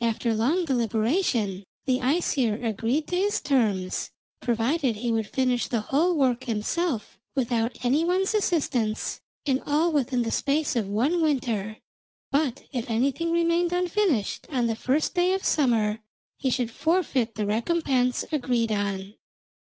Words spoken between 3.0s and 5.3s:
to his terms, provided he would